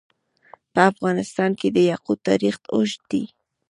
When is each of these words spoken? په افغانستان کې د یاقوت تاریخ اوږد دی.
په 0.73 0.79
افغانستان 0.91 1.51
کې 1.59 1.67
د 1.71 1.77
یاقوت 1.91 2.19
تاریخ 2.29 2.55
اوږد 2.73 3.01
دی. 3.11 3.23